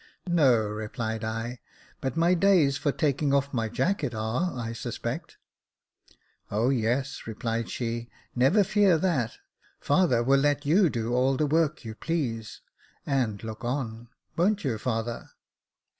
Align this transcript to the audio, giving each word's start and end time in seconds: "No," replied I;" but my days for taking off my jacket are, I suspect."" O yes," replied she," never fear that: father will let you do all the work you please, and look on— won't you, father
"No," 0.27 0.63
replied 0.67 1.23
I;" 1.23 1.59
but 2.01 2.17
my 2.17 2.33
days 2.33 2.75
for 2.75 2.91
taking 2.91 3.35
off 3.35 3.53
my 3.53 3.69
jacket 3.69 4.15
are, 4.15 4.51
I 4.57 4.73
suspect."" 4.73 5.37
O 6.49 6.71
yes," 6.71 7.27
replied 7.27 7.69
she," 7.69 8.09
never 8.43 8.63
fear 8.63 8.97
that: 8.97 9.37
father 9.79 10.23
will 10.23 10.39
let 10.39 10.65
you 10.65 10.89
do 10.89 11.13
all 11.13 11.37
the 11.37 11.45
work 11.45 11.85
you 11.85 11.93
please, 11.93 12.61
and 13.05 13.43
look 13.43 13.63
on— 13.63 14.07
won't 14.37 14.63
you, 14.63 14.79
father 14.79 15.29